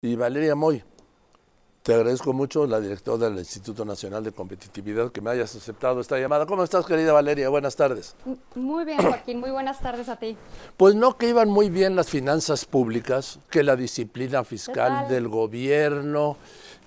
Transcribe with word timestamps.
Y 0.00 0.14
Valeria 0.14 0.54
Moy, 0.54 0.84
te 1.82 1.92
agradezco 1.92 2.32
mucho, 2.32 2.68
la 2.68 2.78
directora 2.78 3.28
del 3.28 3.38
Instituto 3.38 3.84
Nacional 3.84 4.22
de 4.22 4.30
Competitividad, 4.30 5.10
que 5.10 5.20
me 5.20 5.30
hayas 5.30 5.56
aceptado 5.56 6.00
esta 6.00 6.16
llamada. 6.20 6.46
¿Cómo 6.46 6.62
estás, 6.62 6.86
querida 6.86 7.12
Valeria? 7.12 7.48
Buenas 7.48 7.74
tardes. 7.74 8.14
Muy 8.54 8.84
bien, 8.84 9.02
Joaquín. 9.02 9.40
Muy 9.40 9.50
buenas 9.50 9.80
tardes 9.80 10.08
a 10.08 10.14
ti. 10.14 10.36
Pues 10.76 10.94
no 10.94 11.18
que 11.18 11.28
iban 11.28 11.48
muy 11.48 11.68
bien 11.68 11.96
las 11.96 12.10
finanzas 12.10 12.64
públicas, 12.64 13.40
que 13.50 13.64
la 13.64 13.74
disciplina 13.74 14.44
fiscal 14.44 15.08
del 15.08 15.26
gobierno, 15.26 16.36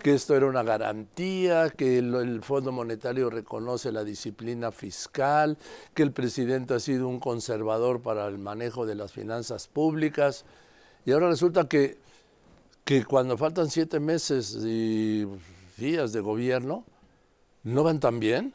que 0.02 0.14
esto 0.14 0.34
era 0.34 0.46
una 0.46 0.64
garantía, 0.64 1.70
que 1.70 1.98
el, 1.98 2.42
Fondo 2.44 2.72
Monetario 2.72 3.30
reconoce 3.30 3.92
la 3.92 4.06
disciplina 4.06 4.72
fiscal, 4.72 5.58
que 5.94 6.04
el 6.04 6.14
presidente 6.14 6.76
ha 6.76 6.80
sido 6.80 7.10
un 7.10 7.20
conservador 7.20 8.02
para 8.02 8.26
el 8.28 8.38
manejo 8.38 8.86
de 8.86 8.96
las 8.96 9.12
finanzas 9.12 9.68
públicas. 9.68 10.46
Y 11.04 11.12
ahora 11.12 11.28
resulta 11.28 11.68
que 11.68 12.00
que 12.92 13.06
cuando 13.06 13.38
faltan 13.38 13.70
siete 13.70 14.02
meses 14.02 14.54
y 14.66 15.26
días 15.78 16.12
de 16.12 16.20
gobierno, 16.20 16.84
no 17.64 17.84
van 17.84 18.02
tan 18.02 18.20
bien. 18.20 18.54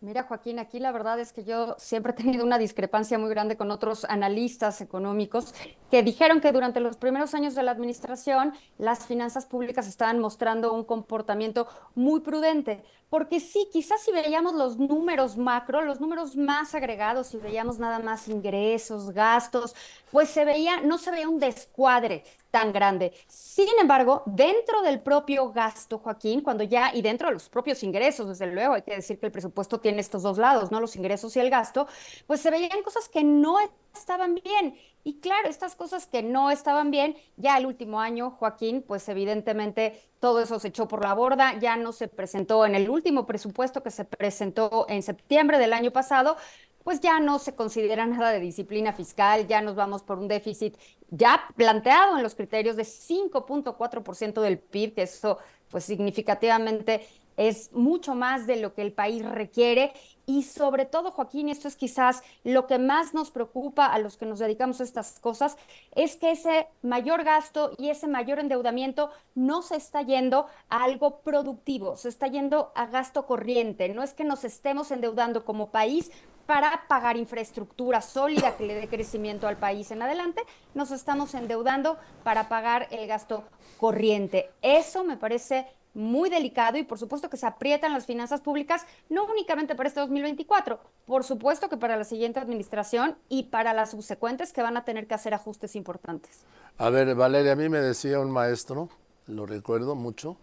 Mira, 0.00 0.22
Joaquín, 0.22 0.58
aquí 0.58 0.78
la 0.78 0.90
verdad 0.90 1.20
es 1.20 1.34
que 1.34 1.44
yo 1.44 1.76
siempre 1.78 2.12
he 2.12 2.14
tenido 2.14 2.46
una 2.46 2.56
discrepancia 2.56 3.18
muy 3.18 3.28
grande 3.28 3.58
con 3.58 3.70
otros 3.70 4.06
analistas 4.06 4.80
económicos 4.80 5.54
que 5.90 6.02
dijeron 6.02 6.40
que 6.40 6.52
durante 6.52 6.80
los 6.80 6.96
primeros 6.96 7.34
años 7.34 7.54
de 7.54 7.62
la 7.62 7.72
administración 7.72 8.52
las 8.78 9.06
finanzas 9.06 9.46
públicas 9.46 9.86
estaban 9.86 10.18
mostrando 10.18 10.72
un 10.72 10.84
comportamiento 10.84 11.68
muy 11.94 12.20
prudente. 12.20 12.82
Porque 13.08 13.38
sí, 13.38 13.68
quizás 13.72 14.02
si 14.02 14.10
veíamos 14.10 14.54
los 14.54 14.78
números 14.78 15.36
macro, 15.36 15.82
los 15.82 16.00
números 16.00 16.34
más 16.34 16.74
agregados, 16.74 17.28
si 17.28 17.36
veíamos 17.36 17.78
nada 17.78 18.00
más 18.00 18.26
ingresos, 18.26 19.12
gastos, 19.12 19.76
pues 20.10 20.28
se 20.28 20.44
veía, 20.44 20.80
no 20.80 20.98
se 20.98 21.12
veía 21.12 21.28
un 21.28 21.38
descuadre 21.38 22.24
tan 22.50 22.72
grande. 22.72 23.12
Sin 23.28 23.68
embargo, 23.80 24.24
dentro 24.26 24.82
del 24.82 25.00
propio 25.00 25.52
gasto, 25.52 25.98
Joaquín, 25.98 26.40
cuando 26.40 26.64
ya, 26.64 26.92
y 26.94 27.00
dentro 27.00 27.28
de 27.28 27.34
los 27.34 27.48
propios 27.48 27.82
ingresos, 27.84 28.26
desde 28.26 28.46
luego, 28.48 28.74
hay 28.74 28.82
que 28.82 28.96
decir 28.96 29.20
que 29.20 29.26
el 29.26 29.32
presupuesto 29.32 29.78
tiene 29.78 30.00
estos 30.00 30.22
dos 30.22 30.36
lados, 30.36 30.72
¿no? 30.72 30.80
Los 30.80 30.96
ingresos 30.96 31.36
y 31.36 31.40
el 31.40 31.50
gasto, 31.50 31.86
pues 32.26 32.40
se 32.40 32.50
veían 32.50 32.82
cosas 32.82 33.08
que 33.08 33.22
no 33.22 33.58
estaban 33.98 34.34
bien. 34.34 34.76
Y 35.04 35.20
claro, 35.20 35.48
estas 35.48 35.76
cosas 35.76 36.06
que 36.06 36.22
no 36.22 36.50
estaban 36.50 36.90
bien, 36.90 37.16
ya 37.36 37.56
el 37.58 37.66
último 37.66 38.00
año, 38.00 38.30
Joaquín, 38.32 38.82
pues 38.82 39.08
evidentemente 39.08 40.00
todo 40.18 40.40
eso 40.40 40.58
se 40.58 40.68
echó 40.68 40.88
por 40.88 41.04
la 41.04 41.14
borda, 41.14 41.58
ya 41.58 41.76
no 41.76 41.92
se 41.92 42.08
presentó 42.08 42.66
en 42.66 42.74
el 42.74 42.90
último 42.90 43.26
presupuesto 43.26 43.82
que 43.82 43.90
se 43.90 44.04
presentó 44.04 44.86
en 44.88 45.02
septiembre 45.02 45.58
del 45.58 45.72
año 45.72 45.92
pasado, 45.92 46.36
pues 46.82 47.00
ya 47.00 47.18
no 47.20 47.38
se 47.38 47.54
considera 47.54 48.06
nada 48.06 48.30
de 48.30 48.40
disciplina 48.40 48.92
fiscal, 48.92 49.46
ya 49.46 49.60
nos 49.60 49.74
vamos 49.74 50.02
por 50.02 50.18
un 50.18 50.28
déficit 50.28 50.76
ya 51.10 51.48
planteado 51.56 52.16
en 52.16 52.22
los 52.22 52.34
criterios 52.34 52.76
de 52.76 52.84
5.4% 52.84 54.40
del 54.40 54.58
PIB, 54.58 54.94
que 54.94 55.02
eso 55.02 55.38
pues 55.68 55.84
significativamente 55.84 57.06
es 57.36 57.72
mucho 57.72 58.14
más 58.14 58.46
de 58.46 58.56
lo 58.56 58.74
que 58.74 58.82
el 58.82 58.92
país 58.92 59.24
requiere 59.24 59.92
y 60.26 60.42
sobre 60.42 60.86
todo, 60.86 61.12
Joaquín, 61.12 61.48
esto 61.48 61.68
es 61.68 61.76
quizás 61.76 62.22
lo 62.42 62.66
que 62.66 62.78
más 62.78 63.14
nos 63.14 63.30
preocupa 63.30 63.86
a 63.86 63.98
los 64.00 64.16
que 64.16 64.26
nos 64.26 64.40
dedicamos 64.40 64.80
a 64.80 64.84
estas 64.84 65.20
cosas, 65.20 65.56
es 65.94 66.16
que 66.16 66.32
ese 66.32 66.66
mayor 66.82 67.22
gasto 67.22 67.70
y 67.78 67.90
ese 67.90 68.08
mayor 68.08 68.40
endeudamiento 68.40 69.10
no 69.36 69.62
se 69.62 69.76
está 69.76 70.02
yendo 70.02 70.46
a 70.68 70.82
algo 70.82 71.20
productivo, 71.20 71.96
se 71.96 72.08
está 72.08 72.26
yendo 72.26 72.72
a 72.74 72.86
gasto 72.86 73.24
corriente. 73.24 73.88
No 73.88 74.02
es 74.02 74.14
que 74.14 74.24
nos 74.24 74.42
estemos 74.42 74.90
endeudando 74.90 75.44
como 75.44 75.70
país 75.70 76.10
para 76.44 76.86
pagar 76.88 77.16
infraestructura 77.16 78.00
sólida 78.00 78.56
que 78.56 78.66
le 78.66 78.74
dé 78.74 78.88
crecimiento 78.88 79.46
al 79.46 79.56
país 79.56 79.90
en 79.90 80.02
adelante, 80.02 80.42
nos 80.74 80.92
estamos 80.92 81.34
endeudando 81.34 81.98
para 82.22 82.48
pagar 82.48 82.86
el 82.90 83.06
gasto 83.06 83.44
corriente. 83.78 84.50
Eso 84.62 85.04
me 85.04 85.16
parece 85.16 85.66
muy 85.96 86.28
delicado 86.28 86.76
y 86.76 86.82
por 86.82 86.98
supuesto 86.98 87.30
que 87.30 87.38
se 87.38 87.46
aprietan 87.46 87.92
las 87.92 88.04
finanzas 88.04 88.42
públicas, 88.42 88.86
no 89.08 89.24
únicamente 89.24 89.74
para 89.74 89.88
este 89.88 90.00
2024, 90.00 90.78
por 91.06 91.24
supuesto 91.24 91.70
que 91.70 91.78
para 91.78 91.96
la 91.96 92.04
siguiente 92.04 92.38
administración 92.38 93.16
y 93.30 93.44
para 93.44 93.72
las 93.72 93.92
subsecuentes 93.92 94.52
que 94.52 94.62
van 94.62 94.76
a 94.76 94.84
tener 94.84 95.06
que 95.06 95.14
hacer 95.14 95.32
ajustes 95.32 95.74
importantes. 95.74 96.44
A 96.76 96.90
ver, 96.90 97.14
Valeria, 97.14 97.52
a 97.52 97.56
mí 97.56 97.70
me 97.70 97.78
decía 97.78 98.20
un 98.20 98.30
maestro, 98.30 98.90
lo 99.26 99.46
recuerdo 99.46 99.94
mucho, 99.94 100.36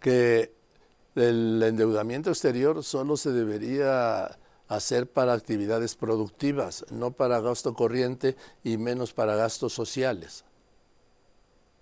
que 0.00 0.54
el 1.14 1.62
endeudamiento 1.62 2.30
exterior 2.30 2.82
solo 2.82 3.18
se 3.18 3.32
debería 3.32 4.38
hacer 4.68 5.06
para 5.06 5.34
actividades 5.34 5.96
productivas, 5.96 6.86
no 6.90 7.10
para 7.10 7.40
gasto 7.40 7.74
corriente 7.74 8.36
y 8.64 8.78
menos 8.78 9.12
para 9.12 9.36
gastos 9.36 9.74
sociales. 9.74 10.44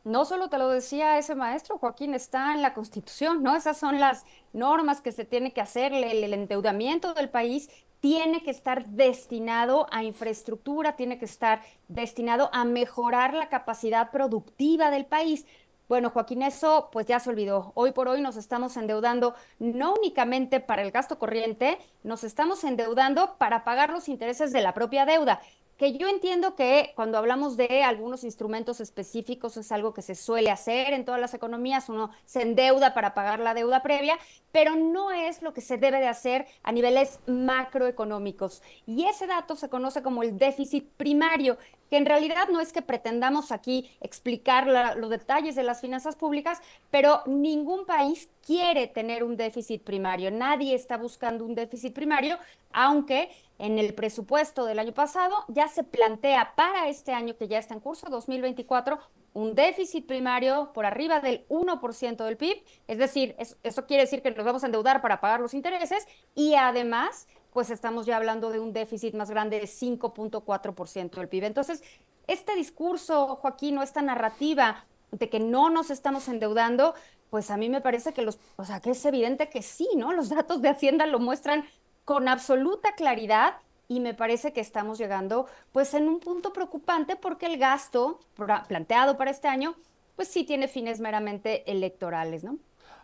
No 0.06 0.24
solo 0.24 0.48
te 0.48 0.56
lo 0.56 0.68
decía 0.68 1.18
ese 1.18 1.34
maestro, 1.34 1.78
Joaquín, 1.78 2.14
está 2.14 2.54
en 2.54 2.62
la 2.62 2.74
Constitución, 2.74 3.42
¿no? 3.42 3.56
Esas 3.56 3.76
son 3.76 3.98
las 3.98 4.24
normas 4.52 5.00
que 5.00 5.10
se 5.10 5.24
tiene 5.24 5.52
que 5.52 5.60
hacer, 5.60 5.92
el, 5.92 6.04
el 6.04 6.32
endeudamiento 6.32 7.12
del 7.12 7.28
país 7.28 7.68
tiene 7.98 8.44
que 8.44 8.52
estar 8.52 8.86
destinado 8.86 9.88
a 9.90 10.04
infraestructura, 10.04 10.94
tiene 10.94 11.18
que 11.18 11.24
estar 11.24 11.60
destinado 11.88 12.50
a 12.52 12.64
mejorar 12.64 13.34
la 13.34 13.48
capacidad 13.48 14.12
productiva 14.12 14.92
del 14.92 15.06
país. 15.06 15.44
Bueno, 15.88 16.10
Joaquín, 16.10 16.42
eso 16.42 16.88
pues 16.92 17.06
ya 17.06 17.18
se 17.18 17.30
olvidó. 17.30 17.72
Hoy 17.74 17.90
por 17.90 18.06
hoy 18.06 18.20
nos 18.20 18.36
estamos 18.36 18.76
endeudando 18.76 19.34
no 19.58 19.92
únicamente 19.94 20.60
para 20.60 20.82
el 20.82 20.92
gasto 20.92 21.18
corriente, 21.18 21.78
nos 22.04 22.22
estamos 22.22 22.62
endeudando 22.62 23.34
para 23.38 23.64
pagar 23.64 23.90
los 23.90 24.08
intereses 24.08 24.52
de 24.52 24.60
la 24.60 24.72
propia 24.72 25.04
deuda 25.04 25.40
que 25.76 25.96
yo 25.96 26.08
entiendo 26.08 26.54
que 26.54 26.92
cuando 26.96 27.18
hablamos 27.18 27.56
de 27.56 27.82
algunos 27.82 28.24
instrumentos 28.24 28.80
específicos 28.80 29.56
es 29.56 29.70
algo 29.72 29.92
que 29.92 30.02
se 30.02 30.14
suele 30.14 30.50
hacer 30.50 30.92
en 30.94 31.04
todas 31.04 31.20
las 31.20 31.34
economías, 31.34 31.88
uno 31.88 32.10
se 32.24 32.42
endeuda 32.42 32.94
para 32.94 33.14
pagar 33.14 33.40
la 33.40 33.54
deuda 33.54 33.82
previa, 33.82 34.18
pero 34.52 34.74
no 34.74 35.12
es 35.12 35.42
lo 35.42 35.52
que 35.52 35.60
se 35.60 35.76
debe 35.76 36.00
de 36.00 36.08
hacer 36.08 36.46
a 36.62 36.72
niveles 36.72 37.20
macroeconómicos. 37.26 38.62
Y 38.86 39.04
ese 39.04 39.26
dato 39.26 39.54
se 39.54 39.68
conoce 39.68 40.02
como 40.02 40.22
el 40.22 40.38
déficit 40.38 40.88
primario, 40.96 41.58
que 41.90 41.96
en 41.96 42.06
realidad 42.06 42.48
no 42.50 42.60
es 42.60 42.72
que 42.72 42.82
pretendamos 42.82 43.52
aquí 43.52 43.90
explicar 44.00 44.66
los 44.96 45.10
detalles 45.10 45.54
de 45.54 45.62
las 45.62 45.80
finanzas 45.80 46.16
públicas, 46.16 46.60
pero 46.90 47.22
ningún 47.26 47.86
país 47.86 48.28
quiere 48.44 48.86
tener 48.86 49.24
un 49.24 49.36
déficit 49.36 49.82
primario, 49.82 50.30
nadie 50.30 50.74
está 50.74 50.96
buscando 50.96 51.44
un 51.44 51.54
déficit 51.54 51.94
primario, 51.94 52.38
aunque 52.72 53.30
en 53.58 53.78
el 53.78 53.94
presupuesto 53.94 54.64
del 54.66 54.78
año 54.78 54.92
pasado 54.92 55.44
ya 55.48 55.68
se 55.68 55.82
plantea 55.84 56.54
para 56.56 56.88
este 56.88 57.12
año 57.12 57.36
que 57.36 57.48
ya 57.48 57.58
está 57.58 57.74
en 57.74 57.80
curso, 57.80 58.08
2024, 58.08 58.98
un 59.36 59.54
déficit 59.54 60.06
primario 60.06 60.72
por 60.72 60.86
arriba 60.86 61.20
del 61.20 61.46
1% 61.48 62.24
del 62.24 62.38
PIB, 62.38 62.64
es 62.88 62.96
decir, 62.96 63.36
eso, 63.38 63.86
quiere 63.86 64.04
decir 64.04 64.22
que 64.22 64.30
nos 64.30 64.46
vamos 64.46 64.62
a 64.62 64.66
endeudar 64.66 65.02
para 65.02 65.20
pagar 65.20 65.40
los 65.40 65.52
intereses 65.52 66.06
y 66.34 66.54
además, 66.54 67.28
pues 67.56 67.70
estamos 67.70 68.04
ya 68.04 68.18
hablando 68.18 68.50
de 68.50 68.60
un 68.60 68.74
déficit 68.74 69.14
más 69.14 69.30
grande 69.30 69.58
de 69.58 69.66
5.4% 69.66 71.10
del 71.12 71.26
PIB. 71.26 71.44
Entonces, 71.44 71.82
este 72.26 72.54
discurso, 72.54 73.36
Joaquín, 73.36 73.78
o 73.78 73.82
esta 73.82 74.02
narrativa 74.02 74.84
de 75.10 75.30
que 75.30 75.40
no 75.40 75.70
nos 75.70 75.88
estamos 75.88 76.28
endeudando, 76.28 76.92
pues 77.30 77.50
a 77.50 77.56
mí 77.56 77.70
me 77.70 77.80
parece 77.80 78.12
que 78.12 78.20
los, 78.20 78.38
o 78.56 78.66
sea, 78.66 78.80
que 78.80 78.90
es 78.90 79.02
evidente 79.06 79.48
que 79.48 79.62
sí, 79.62 79.88
¿no? 79.96 80.12
Los 80.12 80.28
datos 80.28 80.60
de 80.60 80.68
Hacienda 80.68 81.06
lo 81.06 81.18
muestran 81.18 81.64
con 82.04 82.28
absoluta 82.28 82.94
claridad 82.94 83.54
y 83.88 84.00
me 84.00 84.12
parece 84.12 84.52
que 84.52 84.60
estamos 84.60 84.98
llegando 84.98 85.46
pues 85.72 85.94
en 85.94 86.08
un 86.08 86.20
punto 86.20 86.52
preocupante 86.52 87.16
porque 87.16 87.46
el 87.46 87.56
gasto 87.56 88.20
planteado 88.68 89.16
para 89.16 89.30
este 89.30 89.48
año 89.48 89.76
pues 90.14 90.28
sí 90.28 90.44
tiene 90.44 90.68
fines 90.68 91.00
meramente 91.00 91.72
electorales, 91.72 92.44
¿no? 92.44 92.58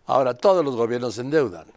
Ahora, 0.04 0.34
todos 0.34 0.62
los 0.62 0.76
gobiernos 0.76 1.16
endeudan. 1.16 1.68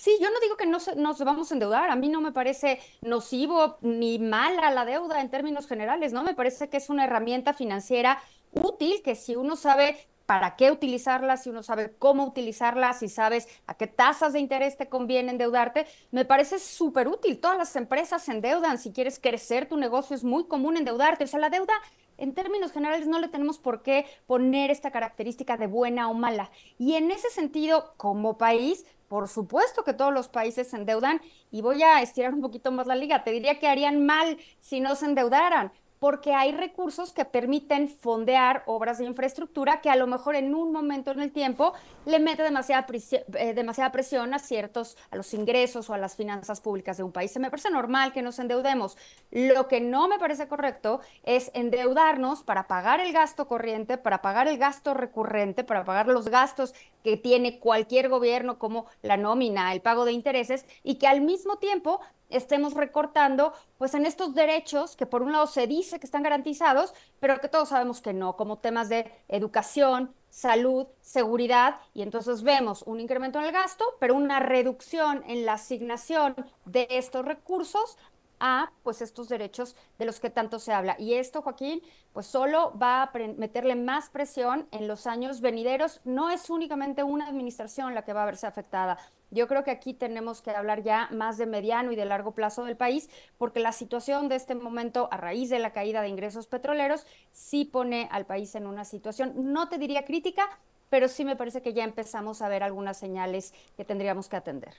Sí, 0.00 0.16
yo 0.18 0.30
no 0.30 0.40
digo 0.40 0.56
que 0.56 0.64
no 0.64 0.78
nos 0.96 1.18
vamos 1.18 1.50
a 1.50 1.54
endeudar, 1.54 1.90
a 1.90 1.94
mí 1.94 2.08
no 2.08 2.22
me 2.22 2.32
parece 2.32 2.80
nocivo 3.02 3.76
ni 3.82 4.18
mala 4.18 4.70
la 4.70 4.86
deuda 4.86 5.20
en 5.20 5.28
términos 5.28 5.66
generales, 5.66 6.14
¿no? 6.14 6.22
Me 6.22 6.32
parece 6.32 6.70
que 6.70 6.78
es 6.78 6.88
una 6.88 7.04
herramienta 7.04 7.52
financiera 7.52 8.18
útil 8.52 9.02
que 9.02 9.14
si 9.14 9.36
uno 9.36 9.56
sabe 9.56 9.98
para 10.30 10.54
qué 10.54 10.70
utilizarla, 10.70 11.36
si 11.36 11.50
uno 11.50 11.64
sabe 11.64 11.92
cómo 11.98 12.24
utilizarla, 12.24 12.92
si 12.92 13.08
sabes 13.08 13.48
a 13.66 13.74
qué 13.74 13.88
tasas 13.88 14.32
de 14.32 14.38
interés 14.38 14.76
te 14.76 14.88
conviene 14.88 15.32
endeudarte, 15.32 15.86
me 16.12 16.24
parece 16.24 16.60
súper 16.60 17.08
útil. 17.08 17.40
Todas 17.40 17.58
las 17.58 17.74
empresas 17.74 18.22
se 18.22 18.30
endeudan. 18.30 18.78
Si 18.78 18.92
quieres 18.92 19.18
crecer 19.18 19.68
tu 19.68 19.76
negocio, 19.76 20.14
es 20.14 20.22
muy 20.22 20.46
común 20.46 20.76
endeudarte. 20.76 21.24
O 21.24 21.26
sea, 21.26 21.40
la 21.40 21.50
deuda 21.50 21.74
en 22.16 22.32
términos 22.32 22.70
generales 22.70 23.08
no 23.08 23.18
le 23.18 23.26
tenemos 23.26 23.58
por 23.58 23.82
qué 23.82 24.06
poner 24.28 24.70
esta 24.70 24.92
característica 24.92 25.56
de 25.56 25.66
buena 25.66 26.08
o 26.08 26.14
mala. 26.14 26.52
Y 26.78 26.94
en 26.94 27.10
ese 27.10 27.28
sentido, 27.30 27.94
como 27.96 28.38
país, 28.38 28.86
por 29.08 29.26
supuesto 29.26 29.82
que 29.82 29.94
todos 29.94 30.14
los 30.14 30.28
países 30.28 30.68
se 30.68 30.76
endeudan 30.76 31.20
y 31.50 31.60
voy 31.60 31.82
a 31.82 32.02
estirar 32.02 32.34
un 32.34 32.40
poquito 32.40 32.70
más 32.70 32.86
la 32.86 32.94
liga. 32.94 33.24
Te 33.24 33.32
diría 33.32 33.58
que 33.58 33.66
harían 33.66 34.06
mal 34.06 34.38
si 34.60 34.78
no 34.78 34.94
se 34.94 35.06
endeudaran, 35.06 35.72
porque 36.00 36.32
hay 36.32 36.52
recursos 36.52 37.12
que 37.12 37.26
permiten 37.26 37.88
fondear 37.88 38.62
obras 38.64 38.98
de 38.98 39.04
infraestructura 39.04 39.82
que 39.82 39.90
a 39.90 39.96
lo 39.96 40.06
mejor 40.06 40.34
en 40.34 40.54
un 40.54 40.72
momento 40.72 41.10
en 41.10 41.20
el 41.20 41.30
tiempo 41.30 41.74
le 42.06 42.18
mete 42.18 42.42
demasiada, 42.42 42.86
presión, 42.86 43.22
eh, 43.34 43.52
demasiada 43.52 43.92
presión 43.92 44.32
a 44.32 44.38
ciertos, 44.38 44.96
a 45.10 45.16
los 45.16 45.34
ingresos 45.34 45.90
o 45.90 45.94
a 45.94 45.98
las 45.98 46.16
finanzas 46.16 46.62
públicas 46.62 46.96
de 46.96 47.02
un 47.02 47.12
país. 47.12 47.30
Se 47.30 47.38
me 47.38 47.50
parece 47.50 47.70
normal 47.70 48.14
que 48.14 48.22
nos 48.22 48.38
endeudemos. 48.38 48.96
Lo 49.30 49.68
que 49.68 49.82
no 49.82 50.08
me 50.08 50.18
parece 50.18 50.48
correcto 50.48 51.00
es 51.22 51.50
endeudarnos 51.52 52.42
para 52.44 52.66
pagar 52.66 53.00
el 53.00 53.12
gasto 53.12 53.46
corriente, 53.46 53.98
para 53.98 54.22
pagar 54.22 54.48
el 54.48 54.56
gasto 54.56 54.94
recurrente, 54.94 55.64
para 55.64 55.84
pagar 55.84 56.06
los 56.06 56.28
gastos 56.28 56.74
que 57.04 57.18
tiene 57.18 57.58
cualquier 57.58 58.08
gobierno 58.08 58.58
como 58.58 58.86
la 59.02 59.18
nómina, 59.18 59.74
el 59.74 59.82
pago 59.82 60.06
de 60.06 60.12
intereses 60.12 60.64
y 60.82 60.94
que 60.94 61.06
al 61.06 61.20
mismo 61.20 61.56
tiempo 61.56 62.00
estemos 62.30 62.74
recortando 62.74 63.52
pues 63.78 63.94
en 63.94 64.06
estos 64.06 64.34
derechos 64.34 64.96
que 64.96 65.06
por 65.06 65.22
un 65.22 65.32
lado 65.32 65.46
se 65.46 65.66
dice 65.66 65.98
que 65.98 66.06
están 66.06 66.22
garantizados, 66.22 66.94
pero 67.18 67.40
que 67.40 67.48
todos 67.48 67.70
sabemos 67.70 68.00
que 68.00 68.12
no, 68.12 68.36
como 68.36 68.58
temas 68.58 68.88
de 68.88 69.12
educación, 69.28 70.14
salud, 70.30 70.86
seguridad, 71.00 71.76
y 71.92 72.02
entonces 72.02 72.42
vemos 72.42 72.82
un 72.86 73.00
incremento 73.00 73.38
en 73.38 73.46
el 73.46 73.52
gasto, 73.52 73.84
pero 73.98 74.14
una 74.14 74.40
reducción 74.40 75.24
en 75.26 75.44
la 75.44 75.54
asignación 75.54 76.36
de 76.64 76.86
estos 76.90 77.24
recursos 77.24 77.98
a 78.40 78.72
pues 78.82 79.02
estos 79.02 79.28
derechos 79.28 79.76
de 79.98 80.06
los 80.06 80.18
que 80.18 80.30
tanto 80.30 80.58
se 80.58 80.72
habla. 80.72 80.96
Y 80.98 81.14
esto, 81.14 81.42
Joaquín, 81.42 81.82
pues 82.12 82.26
solo 82.26 82.76
va 82.76 83.02
a 83.02 83.12
meterle 83.36 83.76
más 83.76 84.08
presión 84.08 84.66
en 84.72 84.88
los 84.88 85.06
años 85.06 85.40
venideros. 85.40 86.00
No 86.04 86.30
es 86.30 86.48
únicamente 86.50 87.02
una 87.02 87.28
administración 87.28 87.94
la 87.94 88.02
que 88.02 88.14
va 88.14 88.22
a 88.22 88.26
verse 88.26 88.46
afectada. 88.46 88.98
Yo 89.30 89.46
creo 89.46 89.62
que 89.62 89.70
aquí 89.70 89.94
tenemos 89.94 90.42
que 90.42 90.50
hablar 90.50 90.82
ya 90.82 91.08
más 91.12 91.38
de 91.38 91.46
mediano 91.46 91.92
y 91.92 91.96
de 91.96 92.04
largo 92.04 92.32
plazo 92.32 92.64
del 92.64 92.76
país, 92.76 93.08
porque 93.38 93.60
la 93.60 93.72
situación 93.72 94.28
de 94.28 94.36
este 94.36 94.54
momento, 94.54 95.08
a 95.12 95.16
raíz 95.16 95.50
de 95.50 95.58
la 95.58 95.72
caída 95.72 96.02
de 96.02 96.08
ingresos 96.08 96.46
petroleros, 96.46 97.06
sí 97.30 97.64
pone 97.64 98.08
al 98.10 98.26
país 98.26 98.54
en 98.54 98.66
una 98.66 98.84
situación, 98.84 99.32
no 99.52 99.68
te 99.68 99.78
diría 99.78 100.04
crítica, 100.04 100.48
pero 100.88 101.06
sí 101.06 101.24
me 101.24 101.36
parece 101.36 101.62
que 101.62 101.72
ya 101.72 101.84
empezamos 101.84 102.42
a 102.42 102.48
ver 102.48 102.64
algunas 102.64 102.98
señales 102.98 103.54
que 103.76 103.84
tendríamos 103.84 104.28
que 104.28 104.36
atender. 104.36 104.74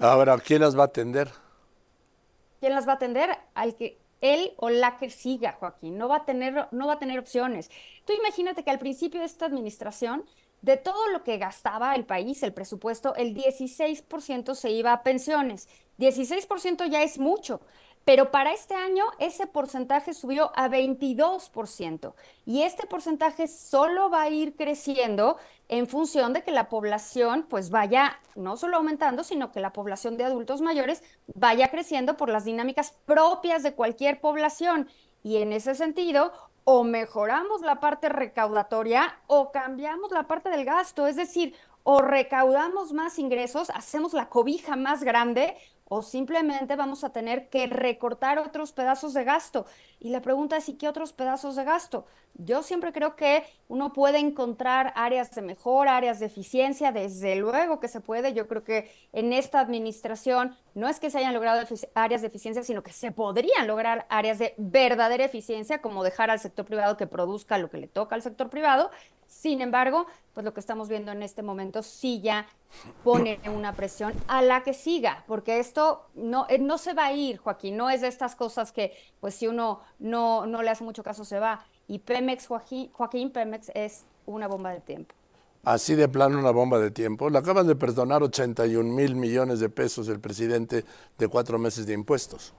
Ahora, 0.00 0.36
¿quién 0.38 0.60
las 0.60 0.76
va 0.76 0.82
a 0.82 0.86
atender? 0.86 1.30
¿Quién 2.58 2.74
las 2.74 2.86
va 2.86 2.92
a 2.92 2.96
atender? 2.96 3.30
Al 3.54 3.76
que 3.76 4.02
él 4.20 4.52
o 4.56 4.70
la 4.70 4.96
que 4.96 5.10
siga, 5.10 5.52
Joaquín. 5.52 5.98
No 5.98 6.08
va 6.08 6.18
a 6.18 6.24
tener, 6.24 6.68
no 6.70 6.86
va 6.86 6.94
a 6.94 6.98
tener 6.98 7.18
opciones. 7.18 7.70
Tú 8.04 8.12
imagínate 8.12 8.64
que 8.64 8.70
al 8.70 8.78
principio 8.78 9.20
de 9.20 9.26
esta 9.26 9.46
administración 9.46 10.24
de 10.62 10.76
todo 10.76 11.08
lo 11.08 11.24
que 11.24 11.38
gastaba 11.38 11.94
el 11.94 12.04
país, 12.06 12.42
el 12.42 12.54
presupuesto, 12.54 13.14
el 13.16 13.34
16% 13.34 14.54
se 14.54 14.70
iba 14.70 14.92
a 14.92 15.02
pensiones. 15.02 15.68
16% 15.98 16.88
ya 16.88 17.02
es 17.02 17.18
mucho, 17.18 17.60
pero 18.04 18.30
para 18.30 18.52
este 18.52 18.74
año 18.74 19.04
ese 19.18 19.46
porcentaje 19.46 20.14
subió 20.14 20.50
a 20.54 20.68
22% 20.68 22.14
y 22.46 22.62
este 22.62 22.86
porcentaje 22.86 23.46
solo 23.46 24.10
va 24.10 24.22
a 24.22 24.30
ir 24.30 24.56
creciendo 24.56 25.36
en 25.68 25.86
función 25.86 26.32
de 26.32 26.42
que 26.42 26.50
la 26.50 26.68
población 26.68 27.46
pues 27.48 27.70
vaya 27.70 28.18
no 28.34 28.56
solo 28.56 28.78
aumentando, 28.78 29.22
sino 29.24 29.52
que 29.52 29.60
la 29.60 29.72
población 29.72 30.16
de 30.16 30.24
adultos 30.24 30.60
mayores 30.60 31.02
vaya 31.34 31.70
creciendo 31.70 32.16
por 32.16 32.28
las 32.28 32.44
dinámicas 32.44 32.94
propias 33.04 33.62
de 33.62 33.74
cualquier 33.74 34.20
población. 34.20 34.88
Y 35.22 35.36
en 35.36 35.52
ese 35.52 35.76
sentido, 35.76 36.32
o 36.64 36.84
mejoramos 36.84 37.60
la 37.62 37.80
parte 37.80 38.08
recaudatoria 38.08 39.18
o 39.26 39.52
cambiamos 39.52 40.10
la 40.12 40.26
parte 40.26 40.48
del 40.50 40.64
gasto, 40.64 41.06
es 41.06 41.16
decir, 41.16 41.54
o 41.82 42.00
recaudamos 42.00 42.92
más 42.92 43.18
ingresos, 43.18 43.70
hacemos 43.70 44.12
la 44.12 44.28
cobija 44.28 44.76
más 44.76 45.02
grande 45.02 45.56
o 45.94 46.00
simplemente 46.00 46.74
vamos 46.74 47.04
a 47.04 47.10
tener 47.10 47.50
que 47.50 47.66
recortar 47.66 48.38
otros 48.38 48.72
pedazos 48.72 49.12
de 49.12 49.24
gasto. 49.24 49.66
Y 50.00 50.08
la 50.08 50.22
pregunta 50.22 50.56
es, 50.56 50.66
¿y 50.70 50.78
qué 50.78 50.88
otros 50.88 51.12
pedazos 51.12 51.54
de 51.54 51.64
gasto? 51.64 52.06
Yo 52.32 52.62
siempre 52.62 52.94
creo 52.94 53.14
que 53.14 53.44
uno 53.68 53.92
puede 53.92 54.18
encontrar 54.18 54.94
áreas 54.96 55.34
de 55.34 55.42
mejor, 55.42 55.88
áreas 55.88 56.18
de 56.18 56.26
eficiencia, 56.26 56.92
desde 56.92 57.36
luego 57.36 57.78
que 57.78 57.88
se 57.88 58.00
puede. 58.00 58.32
Yo 58.32 58.48
creo 58.48 58.64
que 58.64 58.90
en 59.12 59.34
esta 59.34 59.60
administración 59.60 60.56
no 60.74 60.88
es 60.88 60.98
que 60.98 61.10
se 61.10 61.18
hayan 61.18 61.34
logrado 61.34 61.62
áreas 61.94 62.22
de 62.22 62.28
eficiencia, 62.28 62.62
sino 62.62 62.82
que 62.82 62.94
se 62.94 63.12
podrían 63.12 63.66
lograr 63.66 64.06
áreas 64.08 64.38
de 64.38 64.54
verdadera 64.56 65.26
eficiencia, 65.26 65.82
como 65.82 66.04
dejar 66.04 66.30
al 66.30 66.38
sector 66.38 66.64
privado 66.64 66.96
que 66.96 67.06
produzca 67.06 67.58
lo 67.58 67.68
que 67.68 67.76
le 67.76 67.86
toca 67.86 68.14
al 68.14 68.22
sector 68.22 68.48
privado. 68.48 68.90
Sin 69.32 69.62
embargo, 69.62 70.06
pues 70.34 70.44
lo 70.44 70.52
que 70.52 70.60
estamos 70.60 70.90
viendo 70.90 71.10
en 71.10 71.22
este 71.22 71.42
momento 71.42 71.82
sí 71.82 72.20
ya 72.20 72.46
pone 73.02 73.40
una 73.46 73.72
presión 73.72 74.12
a 74.28 74.42
la 74.42 74.62
que 74.62 74.74
siga, 74.74 75.24
porque 75.26 75.58
esto 75.58 76.06
no, 76.14 76.46
eh, 76.50 76.58
no 76.58 76.76
se 76.76 76.92
va 76.92 77.06
a 77.06 77.12
ir, 77.12 77.38
Joaquín, 77.38 77.78
no 77.78 77.88
es 77.88 78.02
de 78.02 78.08
estas 78.08 78.36
cosas 78.36 78.72
que, 78.72 78.92
pues 79.20 79.34
si 79.34 79.48
uno 79.48 79.80
no, 79.98 80.46
no 80.46 80.62
le 80.62 80.70
hace 80.70 80.84
mucho 80.84 81.02
caso, 81.02 81.24
se 81.24 81.38
va. 81.38 81.64
Y 81.88 82.00
Pemex, 82.00 82.46
Joaquín, 82.46 82.90
Joaquín 82.92 83.30
Pemex 83.30 83.72
es 83.74 84.04
una 84.26 84.46
bomba 84.48 84.70
de 84.70 84.80
tiempo. 84.80 85.14
Así 85.64 85.94
de 85.94 86.08
plano 86.08 86.38
una 86.38 86.50
bomba 86.50 86.78
de 86.78 86.90
tiempo. 86.90 87.30
Le 87.30 87.38
acaban 87.38 87.66
de 87.66 87.74
perdonar 87.74 88.22
81 88.22 88.84
mil 88.92 89.16
millones 89.16 89.60
de 89.60 89.70
pesos 89.70 90.08
el 90.08 90.20
presidente 90.20 90.84
de 91.16 91.28
cuatro 91.28 91.58
meses 91.58 91.86
de 91.86 91.94
impuestos 91.94 92.52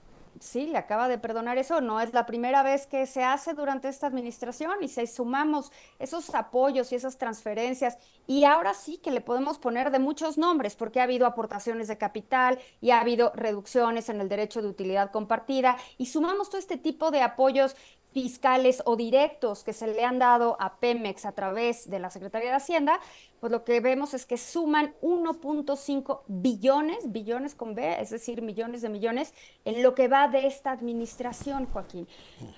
sí, 0.44 0.68
le 0.68 0.78
acaba 0.78 1.08
de 1.08 1.18
perdonar 1.18 1.58
eso. 1.58 1.82
No 1.82 2.00
es 2.00 2.14
la 2.14 2.26
primera 2.26 2.64
vez 2.64 2.88
que 2.88 3.06
se 3.06 3.24
hace 3.24 3.54
durante 3.54 3.90
esta 3.90 4.08
administración 4.08 4.84
y 4.84 4.88
se 4.88 5.08
sumamos 5.08 5.72
esos 6.00 6.34
apoyos 6.36 6.92
y 6.92 6.96
esas 6.96 7.18
transferencias. 7.18 7.98
Y 8.28 8.44
ahora 8.44 8.74
sí 8.74 8.98
que 8.98 9.12
le 9.12 9.22
podemos 9.22 9.58
poner 9.58 9.92
de 9.92 10.00
muchos 10.00 10.38
nombres, 10.38 10.76
porque 10.76 11.00
ha 11.00 11.04
habido 11.04 11.26
aportaciones 11.26 11.88
de 11.88 11.98
capital 11.98 12.60
y 12.82 12.92
ha 12.92 13.00
habido 13.00 13.32
reducciones 13.36 14.10
en 14.10 14.22
el 14.22 14.30
derecho 14.30 14.62
de 14.62 14.68
utilidad 14.68 15.12
compartida. 15.12 15.78
Y 15.98 16.08
sumamos 16.08 16.50
todo 16.50 16.60
este 16.60 16.78
tipo 16.78 17.12
de 17.12 17.22
apoyos 17.22 17.76
fiscales 18.14 18.84
o 18.86 18.96
directos 18.96 19.64
que 19.64 19.74
se 19.74 19.88
le 19.88 20.06
han 20.06 20.20
dado 20.20 20.56
a 20.60 20.78
Pemex 20.78 21.26
a 21.26 21.32
través 21.32 21.90
de 21.90 22.00
la 22.00 22.10
Secretaría 22.10 22.50
de 22.50 22.56
Hacienda, 22.56 23.00
pues 23.44 23.52
lo 23.52 23.66
que 23.66 23.82
vemos 23.82 24.14
es 24.14 24.26
que 24.26 24.38
suman 24.38 24.96
1.5 25.02 26.22
billones, 26.28 27.12
billones 27.12 27.56
con 27.56 27.76
B, 27.76 28.00
es 28.00 28.10
decir, 28.10 28.42
millones 28.42 28.82
de 28.82 28.88
millones, 28.88 29.34
en 29.66 29.84
lo 29.84 29.96
que 29.96 30.08
va 30.08 30.30
de 30.30 30.48
esta 30.48 30.72
administración, 30.72 31.66
Joaquín. 31.66 32.08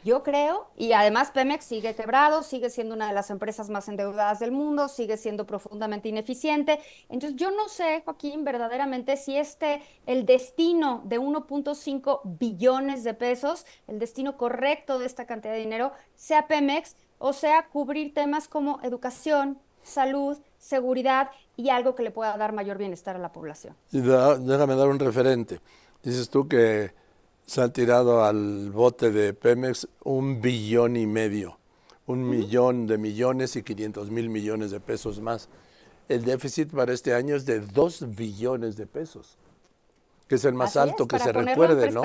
Yo 0.04 0.22
creo, 0.22 0.68
y 0.78 0.94
además 0.94 1.32
Pemex 1.32 1.66
sigue 1.66 1.96
quebrado, 1.96 2.44
sigue 2.44 2.70
siendo 2.70 2.94
una 2.94 3.08
de 3.08 3.16
las 3.16 3.32
empresas 3.32 3.68
más 3.72 3.88
endeudadas 3.88 4.38
del 4.38 4.52
mundo, 4.52 4.88
sigue 4.88 5.18
siendo 5.18 5.48
profundamente 5.48 6.10
ineficiente. 6.10 6.80
Entonces, 7.10 7.36
yo 7.36 7.50
no 7.50 7.68
sé, 7.68 8.04
Joaquín, 8.06 8.44
verdaderamente 8.44 9.18
si 9.18 9.38
este, 9.38 9.82
el 10.06 10.28
destino 10.28 11.02
de 11.06 11.20
1.5 11.20 12.22
billones 12.38 13.04
de 13.04 13.16
pesos, 13.16 13.66
el 13.88 13.98
destino 13.98 14.38
correcto 14.38 15.00
de 15.00 15.08
esta 15.08 15.26
cantidad 15.26 15.56
de 15.56 15.62
dinero, 15.62 15.94
sea 16.14 16.46
Pemex 16.46 16.96
o 17.18 17.34
sea 17.34 17.70
cubrir 17.70 18.14
temas 18.14 18.48
como 18.48 18.80
educación, 18.84 19.58
salud, 19.86 20.38
seguridad 20.66 21.30
y 21.56 21.70
algo 21.70 21.96
que 21.96 22.02
le 22.02 22.12
pueda 22.12 22.36
dar 22.38 22.52
mayor 22.52 22.78
bienestar 22.78 23.16
a 23.16 23.20
la 23.20 23.32
población. 23.32 23.76
déjame 23.92 24.76
dar 24.76 24.88
un 24.88 25.00
referente. 25.00 25.60
Dices 26.02 26.30
tú 26.30 26.48
que 26.48 26.92
se 27.46 27.62
han 27.62 27.72
tirado 27.72 28.24
al 28.24 28.72
bote 28.72 29.12
de 29.12 29.34
Pemex 29.34 29.88
un 30.04 30.42
billón 30.42 30.98
y 30.98 31.06
medio, 31.06 31.60
un 32.08 32.28
millón 32.28 32.88
de 32.88 32.98
millones 32.98 33.56
y 33.56 33.62
500 33.62 34.10
mil 34.10 34.30
millones 34.30 34.72
de 34.72 34.80
pesos 34.80 35.22
más. 35.22 35.50
El 36.10 36.26
déficit 36.26 36.72
para 36.72 36.94
este 36.94 37.14
año 37.14 37.36
es 37.36 37.46
de 37.46 37.60
dos 37.60 38.16
billones 38.16 38.76
de 38.76 38.88
pesos, 38.88 39.38
que 40.28 40.36
es 40.36 40.46
el 40.46 40.56
más 40.56 40.78
alto 40.78 41.08
que 41.08 41.20
se 41.20 41.32
recuerde, 41.32 41.92
¿no? 41.92 42.04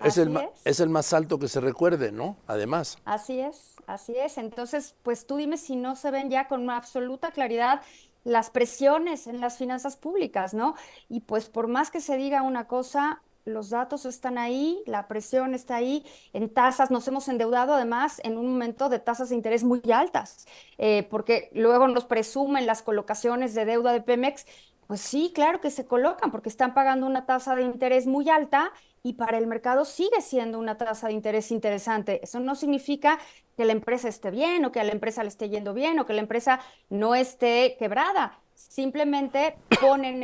Es 0.00 0.18
el, 0.18 0.36
es. 0.36 0.48
es 0.64 0.80
el 0.80 0.88
más 0.88 1.12
alto 1.12 1.38
que 1.38 1.48
se 1.48 1.60
recuerde, 1.60 2.12
¿no? 2.12 2.36
Además. 2.46 2.98
Así 3.04 3.40
es, 3.40 3.76
así 3.86 4.14
es. 4.16 4.38
Entonces, 4.38 4.96
pues 5.02 5.26
tú 5.26 5.36
dime 5.36 5.56
si 5.56 5.76
no 5.76 5.96
se 5.96 6.10
ven 6.10 6.30
ya 6.30 6.48
con 6.48 6.62
una 6.62 6.76
absoluta 6.76 7.30
claridad 7.30 7.82
las 8.24 8.50
presiones 8.50 9.26
en 9.26 9.40
las 9.40 9.58
finanzas 9.58 9.96
públicas, 9.96 10.54
¿no? 10.54 10.74
Y 11.08 11.20
pues 11.20 11.48
por 11.48 11.68
más 11.68 11.90
que 11.90 12.00
se 12.00 12.16
diga 12.16 12.42
una 12.42 12.66
cosa, 12.66 13.20
los 13.44 13.70
datos 13.70 14.06
están 14.06 14.38
ahí, 14.38 14.82
la 14.86 15.08
presión 15.08 15.54
está 15.54 15.76
ahí, 15.76 16.04
en 16.32 16.48
tasas 16.48 16.90
nos 16.90 17.08
hemos 17.08 17.28
endeudado 17.28 17.74
además 17.74 18.20
en 18.22 18.38
un 18.38 18.46
momento 18.46 18.88
de 18.88 19.00
tasas 19.00 19.30
de 19.30 19.34
interés 19.34 19.64
muy 19.64 19.82
altas, 19.92 20.46
eh, 20.78 21.06
porque 21.10 21.50
luego 21.52 21.88
nos 21.88 22.04
presumen 22.04 22.66
las 22.66 22.82
colocaciones 22.82 23.54
de 23.54 23.64
deuda 23.64 23.92
de 23.92 24.00
Pemex, 24.00 24.46
pues 24.92 25.00
sí, 25.00 25.32
claro 25.34 25.58
que 25.58 25.70
se 25.70 25.86
colocan 25.86 26.30
porque 26.30 26.50
están 26.50 26.74
pagando 26.74 27.06
una 27.06 27.24
tasa 27.24 27.56
de 27.56 27.62
interés 27.62 28.06
muy 28.06 28.28
alta 28.28 28.74
y 29.02 29.14
para 29.14 29.38
el 29.38 29.46
mercado 29.46 29.86
sigue 29.86 30.20
siendo 30.20 30.58
una 30.58 30.76
tasa 30.76 31.06
de 31.06 31.14
interés 31.14 31.50
interesante. 31.50 32.20
Eso 32.22 32.40
no 32.40 32.54
significa 32.54 33.18
que 33.56 33.64
la 33.64 33.72
empresa 33.72 34.10
esté 34.10 34.30
bien 34.30 34.66
o 34.66 34.70
que 34.70 34.80
a 34.80 34.84
la 34.84 34.92
empresa 34.92 35.22
le 35.22 35.30
esté 35.30 35.48
yendo 35.48 35.72
bien 35.72 35.98
o 35.98 36.04
que 36.04 36.12
la 36.12 36.20
empresa 36.20 36.60
no 36.90 37.14
esté 37.14 37.76
quebrada. 37.78 38.38
Simplemente 38.54 39.56
pone 39.80 40.10
en, 40.10 40.22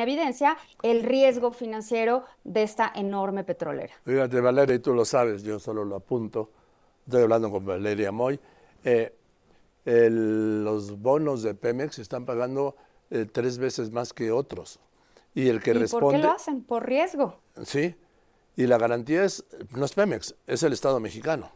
evidencia 0.00 0.56
el 0.84 1.02
riesgo 1.02 1.50
financiero 1.50 2.22
de 2.44 2.62
esta 2.62 2.92
enorme 2.94 3.42
petrolera. 3.42 3.92
Fíjate, 4.04 4.40
Valeria, 4.40 4.76
y 4.76 4.78
tú 4.78 4.94
lo 4.94 5.04
sabes, 5.04 5.42
yo 5.42 5.58
solo 5.58 5.84
lo 5.84 5.96
apunto. 5.96 6.52
Estoy 7.06 7.24
hablando 7.24 7.50
con 7.50 7.66
Valeria 7.66 8.12
Moy. 8.12 8.38
Eh, 8.84 9.12
los 9.84 10.96
bonos 10.96 11.42
de 11.42 11.56
Pemex 11.56 11.98
están 11.98 12.24
pagando 12.24 12.76
eh, 13.10 13.26
tres 13.30 13.58
veces 13.58 13.90
más 13.90 14.12
que 14.12 14.30
otros. 14.30 14.78
Y 15.34 15.48
el 15.48 15.62
que 15.62 15.74
responde. 15.74 16.06
¿Por 16.06 16.14
qué 16.14 16.22
lo 16.22 16.32
hacen? 16.32 16.64
Por 16.64 16.86
riesgo. 16.86 17.40
Sí, 17.64 17.94
y 18.56 18.66
la 18.66 18.78
garantía 18.78 19.24
es, 19.24 19.44
no 19.76 19.84
es 19.84 19.92
Pemex, 19.92 20.34
es 20.46 20.62
el 20.62 20.72
Estado 20.72 20.98
mexicano. 20.98 21.52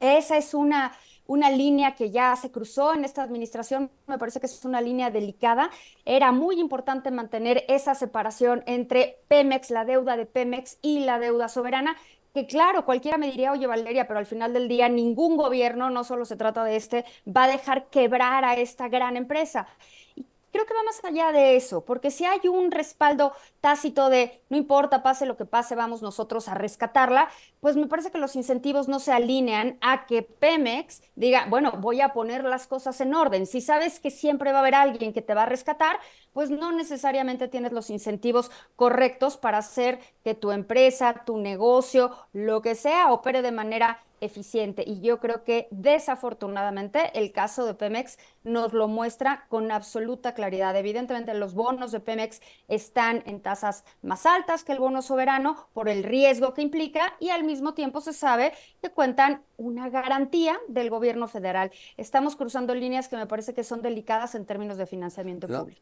Esa 0.00 0.36
es 0.38 0.54
una, 0.54 0.92
una 1.26 1.50
línea 1.50 1.94
que 1.94 2.10
ya 2.10 2.34
se 2.36 2.50
cruzó 2.50 2.94
en 2.94 3.04
esta 3.04 3.22
administración, 3.22 3.90
me 4.06 4.18
parece 4.18 4.40
que 4.40 4.46
es 4.46 4.64
una 4.64 4.80
línea 4.80 5.10
delicada. 5.10 5.70
Era 6.04 6.32
muy 6.32 6.58
importante 6.58 7.10
mantener 7.10 7.64
esa 7.68 7.94
separación 7.94 8.64
entre 8.66 9.18
Pemex, 9.28 9.70
la 9.70 9.84
deuda 9.84 10.16
de 10.16 10.26
Pemex 10.26 10.78
y 10.80 11.00
la 11.00 11.18
deuda 11.18 11.48
soberana, 11.48 11.96
que 12.34 12.46
claro, 12.46 12.86
cualquiera 12.86 13.18
me 13.18 13.30
diría, 13.30 13.52
oye 13.52 13.66
Valeria, 13.66 14.08
pero 14.08 14.18
al 14.18 14.26
final 14.26 14.54
del 14.54 14.66
día 14.66 14.88
ningún 14.88 15.36
gobierno, 15.36 15.90
no 15.90 16.02
solo 16.02 16.24
se 16.24 16.36
trata 16.36 16.64
de 16.64 16.76
este, 16.76 17.04
va 17.28 17.44
a 17.44 17.48
dejar 17.48 17.88
quebrar 17.90 18.46
a 18.46 18.54
esta 18.54 18.88
gran 18.88 19.18
empresa 19.18 19.68
creo 20.52 20.66
que 20.66 20.74
va 20.74 20.82
más 20.84 21.02
allá 21.04 21.32
de 21.32 21.56
eso, 21.56 21.84
porque 21.84 22.10
si 22.10 22.24
hay 22.24 22.46
un 22.46 22.70
respaldo 22.70 23.32
tácito 23.60 24.10
de 24.10 24.42
no 24.50 24.56
importa, 24.56 25.02
pase 25.02 25.26
lo 25.26 25.36
que 25.36 25.46
pase, 25.46 25.74
vamos 25.74 26.02
nosotros 26.02 26.48
a 26.48 26.54
rescatarla, 26.54 27.28
pues 27.60 27.76
me 27.76 27.86
parece 27.86 28.10
que 28.10 28.18
los 28.18 28.36
incentivos 28.36 28.86
no 28.86 29.00
se 29.00 29.12
alinean 29.12 29.78
a 29.80 30.06
que 30.06 30.22
Pemex 30.22 31.02
diga, 31.14 31.46
bueno, 31.48 31.72
voy 31.78 32.00
a 32.00 32.12
poner 32.12 32.44
las 32.44 32.66
cosas 32.66 33.00
en 33.00 33.14
orden. 33.14 33.46
Si 33.46 33.60
sabes 33.60 33.98
que 33.98 34.10
siempre 34.10 34.52
va 34.52 34.58
a 34.58 34.60
haber 34.60 34.74
alguien 34.74 35.12
que 35.12 35.22
te 35.22 35.34
va 35.34 35.44
a 35.44 35.46
rescatar, 35.46 35.98
pues 36.32 36.50
no 36.50 36.72
necesariamente 36.72 37.48
tienes 37.48 37.72
los 37.72 37.90
incentivos 37.90 38.50
correctos 38.76 39.36
para 39.36 39.58
hacer 39.58 40.00
que 40.24 40.34
tu 40.34 40.50
empresa, 40.50 41.22
tu 41.24 41.38
negocio, 41.38 42.10
lo 42.32 42.62
que 42.62 42.74
sea, 42.74 43.12
opere 43.12 43.42
de 43.42 43.52
manera 43.52 44.00
eficiente. 44.22 44.84
Y 44.86 45.00
yo 45.00 45.18
creo 45.18 45.42
que 45.42 45.66
desafortunadamente 45.70 47.18
el 47.18 47.32
caso 47.32 47.66
de 47.66 47.74
Pemex 47.74 48.18
nos 48.44 48.72
lo 48.72 48.86
muestra 48.88 49.46
con 49.48 49.70
absoluta 49.72 50.32
claridad. 50.32 50.76
Evidentemente 50.76 51.34
los 51.34 51.54
bonos 51.54 51.90
de 51.90 52.00
Pemex 52.00 52.40
están 52.68 53.22
en 53.26 53.40
tasas 53.40 53.84
más 54.00 54.24
altas 54.24 54.62
que 54.62 54.72
el 54.72 54.78
bono 54.78 55.02
soberano 55.02 55.68
por 55.72 55.88
el 55.88 56.04
riesgo 56.04 56.54
que 56.54 56.62
implica 56.62 57.14
y 57.18 57.30
al 57.30 57.42
mismo 57.42 57.74
tiempo 57.74 58.00
se 58.00 58.12
sabe 58.12 58.52
que 58.80 58.90
cuentan 58.90 59.42
una 59.56 59.90
garantía 59.90 60.58
del 60.68 60.88
gobierno 60.88 61.26
federal. 61.26 61.72
Estamos 61.96 62.36
cruzando 62.36 62.74
líneas 62.74 63.08
que 63.08 63.16
me 63.16 63.26
parece 63.26 63.54
que 63.54 63.64
son 63.64 63.82
delicadas 63.82 64.36
en 64.36 64.46
términos 64.46 64.76
de 64.76 64.86
financiamiento 64.86 65.48
público. 65.48 65.80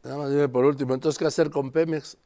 Por 0.48 0.64
último, 0.64 0.94
entonces, 0.94 1.18
¿qué 1.18 1.26
hacer 1.26 1.50
con 1.50 1.70
Pemex? 1.70 2.16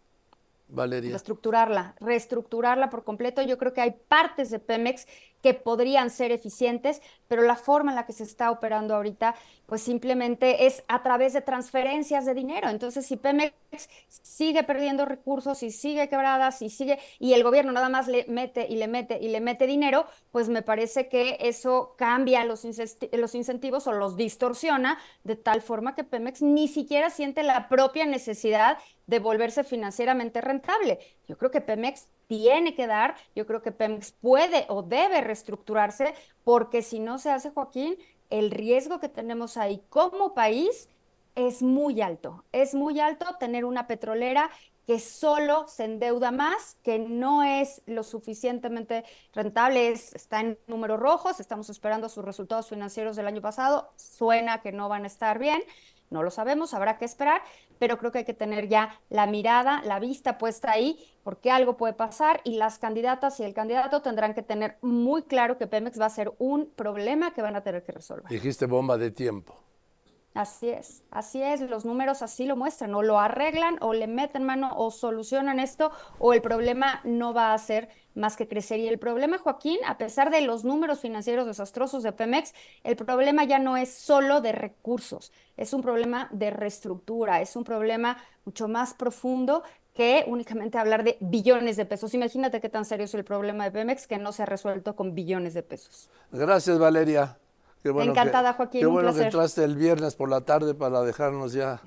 Valeria. 0.68 1.10
Reestructurarla, 1.10 1.94
reestructurarla 2.00 2.90
por 2.90 3.04
completo. 3.04 3.42
Yo 3.42 3.58
creo 3.58 3.72
que 3.72 3.80
hay 3.80 3.94
partes 4.08 4.50
de 4.50 4.58
Pemex 4.58 5.06
que 5.44 5.52
podrían 5.52 6.08
ser 6.08 6.32
eficientes, 6.32 7.02
pero 7.28 7.42
la 7.42 7.54
forma 7.54 7.90
en 7.92 7.96
la 7.96 8.06
que 8.06 8.14
se 8.14 8.22
está 8.22 8.50
operando 8.50 8.94
ahorita, 8.94 9.34
pues 9.66 9.82
simplemente 9.82 10.64
es 10.64 10.82
a 10.88 11.02
través 11.02 11.34
de 11.34 11.42
transferencias 11.42 12.24
de 12.24 12.32
dinero. 12.32 12.70
Entonces, 12.70 13.04
si 13.04 13.16
Pemex 13.18 13.52
sigue 14.08 14.62
perdiendo 14.62 15.04
recursos 15.04 15.62
y 15.62 15.70
sigue 15.70 16.08
quebrada, 16.08 16.50
si 16.50 16.70
sigue, 16.70 16.98
y 17.18 17.34
el 17.34 17.42
gobierno 17.42 17.72
nada 17.72 17.90
más 17.90 18.08
le 18.08 18.24
mete 18.26 18.66
y 18.70 18.76
le 18.76 18.88
mete 18.88 19.18
y 19.20 19.28
le 19.28 19.42
mete 19.42 19.66
dinero, 19.66 20.06
pues 20.32 20.48
me 20.48 20.62
parece 20.62 21.10
que 21.10 21.36
eso 21.40 21.94
cambia 21.98 22.46
los, 22.46 22.64
los 23.12 23.34
incentivos 23.34 23.86
o 23.86 23.92
los 23.92 24.16
distorsiona 24.16 24.96
de 25.24 25.36
tal 25.36 25.60
forma 25.60 25.94
que 25.94 26.04
Pemex 26.04 26.40
ni 26.40 26.68
siquiera 26.68 27.10
siente 27.10 27.42
la 27.42 27.68
propia 27.68 28.06
necesidad 28.06 28.78
de 29.06 29.18
volverse 29.18 29.62
financieramente 29.62 30.40
rentable. 30.40 31.00
Yo 31.28 31.36
creo 31.36 31.50
que 31.50 31.60
Pemex 31.60 32.08
tiene 32.26 32.74
que 32.74 32.86
dar, 32.86 33.14
yo 33.34 33.46
creo 33.46 33.62
que 33.62 33.72
Pemex 33.72 34.12
puede 34.12 34.66
o 34.68 34.82
debe 34.82 35.20
reestructurarse, 35.20 36.14
porque 36.44 36.82
si 36.82 36.98
no 36.98 37.18
se 37.18 37.30
hace, 37.30 37.50
Joaquín, 37.50 37.96
el 38.30 38.50
riesgo 38.50 39.00
que 39.00 39.08
tenemos 39.08 39.56
ahí 39.56 39.82
como 39.88 40.34
país 40.34 40.88
es 41.34 41.62
muy 41.62 42.00
alto. 42.00 42.44
Es 42.52 42.74
muy 42.74 43.00
alto 43.00 43.26
tener 43.38 43.64
una 43.64 43.86
petrolera 43.86 44.50
que 44.86 44.98
solo 44.98 45.66
se 45.66 45.84
endeuda 45.84 46.30
más, 46.30 46.76
que 46.82 46.98
no 46.98 47.42
es 47.42 47.82
lo 47.86 48.02
suficientemente 48.02 49.04
rentable, 49.32 49.90
está 49.90 50.40
en 50.40 50.58
números 50.66 51.00
rojos, 51.00 51.40
estamos 51.40 51.70
esperando 51.70 52.08
sus 52.08 52.24
resultados 52.24 52.68
financieros 52.68 53.16
del 53.16 53.26
año 53.26 53.40
pasado, 53.40 53.90
suena 53.96 54.60
que 54.60 54.72
no 54.72 54.88
van 54.88 55.04
a 55.04 55.06
estar 55.06 55.38
bien, 55.38 55.62
no 56.14 56.22
lo 56.22 56.30
sabemos, 56.30 56.72
habrá 56.72 56.96
que 56.96 57.04
esperar, 57.04 57.42
pero 57.78 57.98
creo 57.98 58.12
que 58.12 58.18
hay 58.18 58.24
que 58.24 58.34
tener 58.34 58.68
ya 58.68 58.98
la 59.10 59.26
mirada, 59.26 59.82
la 59.84 59.98
vista 59.98 60.38
puesta 60.38 60.70
ahí, 60.70 60.96
porque 61.24 61.50
algo 61.50 61.76
puede 61.76 61.92
pasar 61.92 62.40
y 62.44 62.56
las 62.56 62.78
candidatas 62.78 63.40
y 63.40 63.42
el 63.42 63.52
candidato 63.52 64.00
tendrán 64.00 64.32
que 64.32 64.42
tener 64.42 64.78
muy 64.80 65.24
claro 65.24 65.58
que 65.58 65.66
Pemex 65.66 66.00
va 66.00 66.06
a 66.06 66.10
ser 66.10 66.32
un 66.38 66.70
problema 66.70 67.34
que 67.34 67.42
van 67.42 67.56
a 67.56 67.62
tener 67.62 67.82
que 67.82 67.92
resolver. 67.92 68.28
Dijiste 68.30 68.66
bomba 68.66 68.96
de 68.96 69.10
tiempo. 69.10 69.63
Así 70.34 70.68
es, 70.68 71.04
así 71.12 71.40
es, 71.40 71.60
los 71.60 71.84
números 71.84 72.20
así 72.20 72.44
lo 72.44 72.56
muestran, 72.56 72.92
o 72.96 73.02
lo 73.02 73.20
arreglan 73.20 73.78
o 73.80 73.94
le 73.94 74.08
meten 74.08 74.42
mano 74.42 74.72
o 74.76 74.90
solucionan 74.90 75.60
esto 75.60 75.92
o 76.18 76.32
el 76.32 76.42
problema 76.42 77.00
no 77.04 77.32
va 77.32 77.54
a 77.54 77.58
ser 77.58 77.88
más 78.16 78.36
que 78.36 78.48
crecer. 78.48 78.80
Y 78.80 78.88
el 78.88 78.98
problema, 78.98 79.38
Joaquín, 79.38 79.78
a 79.86 79.96
pesar 79.96 80.32
de 80.32 80.40
los 80.40 80.64
números 80.64 80.98
financieros 80.98 81.46
desastrosos 81.46 82.02
de 82.02 82.10
Pemex, 82.10 82.52
el 82.82 82.96
problema 82.96 83.44
ya 83.44 83.60
no 83.60 83.76
es 83.76 83.94
solo 83.94 84.40
de 84.40 84.50
recursos, 84.50 85.32
es 85.56 85.72
un 85.72 85.82
problema 85.82 86.28
de 86.32 86.50
reestructura, 86.50 87.40
es 87.40 87.54
un 87.54 87.62
problema 87.62 88.16
mucho 88.44 88.66
más 88.66 88.92
profundo 88.92 89.62
que 89.94 90.24
únicamente 90.26 90.78
hablar 90.78 91.04
de 91.04 91.16
billones 91.20 91.76
de 91.76 91.86
pesos. 91.86 92.12
Imagínate 92.12 92.60
qué 92.60 92.68
tan 92.68 92.84
serio 92.84 93.04
es 93.04 93.14
el 93.14 93.22
problema 93.22 93.62
de 93.62 93.70
Pemex 93.70 94.08
que 94.08 94.18
no 94.18 94.32
se 94.32 94.42
ha 94.42 94.46
resuelto 94.46 94.96
con 94.96 95.14
billones 95.14 95.54
de 95.54 95.62
pesos. 95.62 96.10
Gracias, 96.32 96.76
Valeria. 96.76 97.38
Encantada, 97.84 98.54
Joaquín. 98.54 98.80
Qué 98.80 98.86
bueno 98.86 99.14
que 99.14 99.22
entraste 99.22 99.64
el 99.64 99.76
viernes 99.76 100.14
por 100.14 100.30
la 100.30 100.40
tarde 100.40 100.74
para 100.74 101.02
dejarnos 101.02 101.52
ya 101.52 101.80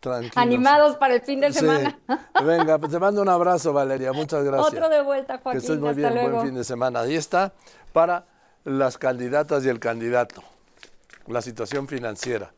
tranquilos. 0.00 0.36
Animados 0.36 0.96
para 0.96 1.14
el 1.14 1.22
fin 1.22 1.40
de 1.40 1.52
semana. 1.52 1.98
Venga, 2.44 2.78
pues 2.78 2.92
te 2.92 2.98
mando 2.98 3.22
un 3.22 3.28
abrazo, 3.28 3.72
Valeria. 3.72 4.12
Muchas 4.12 4.44
gracias. 4.44 4.72
Otro 4.72 4.88
de 4.88 5.02
vuelta, 5.02 5.38
Joaquín. 5.38 5.52
Que 5.52 5.58
estés 5.58 5.78
muy 5.78 5.94
bien. 5.94 6.12
Buen 6.12 6.46
fin 6.46 6.54
de 6.54 6.64
semana. 6.64 7.00
Ahí 7.00 7.14
está 7.14 7.52
para 7.92 8.26
las 8.64 8.98
candidatas 8.98 9.64
y 9.64 9.68
el 9.68 9.80
candidato. 9.80 10.42
La 11.26 11.42
situación 11.42 11.88
financiera. 11.88 12.52